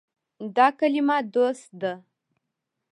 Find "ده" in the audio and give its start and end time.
1.81-1.93